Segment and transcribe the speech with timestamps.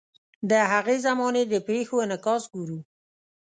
[0.49, 2.79] د هغې زمانې د پیښو انعکاس ګورو.